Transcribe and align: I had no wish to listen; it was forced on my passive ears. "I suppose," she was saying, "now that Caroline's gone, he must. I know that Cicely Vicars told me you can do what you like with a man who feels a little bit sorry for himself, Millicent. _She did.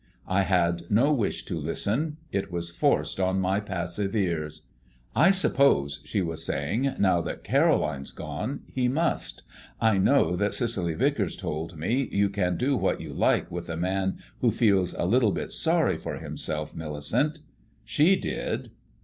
I 0.27 0.41
had 0.41 0.89
no 0.89 1.13
wish 1.13 1.45
to 1.45 1.59
listen; 1.59 2.17
it 2.31 2.51
was 2.51 2.71
forced 2.71 3.19
on 3.19 3.39
my 3.39 3.59
passive 3.59 4.15
ears. 4.15 4.65
"I 5.15 5.29
suppose," 5.29 5.99
she 6.05 6.23
was 6.23 6.43
saying, 6.43 6.95
"now 6.97 7.21
that 7.21 7.43
Caroline's 7.43 8.11
gone, 8.11 8.61
he 8.65 8.87
must. 8.87 9.43
I 9.79 9.99
know 9.99 10.35
that 10.37 10.55
Cicely 10.55 10.95
Vicars 10.95 11.37
told 11.37 11.77
me 11.77 12.09
you 12.11 12.31
can 12.31 12.57
do 12.57 12.75
what 12.75 12.99
you 12.99 13.13
like 13.13 13.51
with 13.51 13.69
a 13.69 13.77
man 13.77 14.17
who 14.39 14.49
feels 14.49 14.95
a 14.95 15.05
little 15.05 15.33
bit 15.33 15.51
sorry 15.51 15.99
for 15.99 16.15
himself, 16.17 16.75
Millicent. 16.75 17.41
_She 17.87 18.19
did. 18.19 18.71